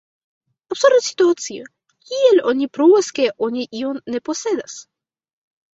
[0.75, 1.67] Absurda situacio:
[2.07, 4.85] kiel oni pruvas, ke oni ion ne posedas?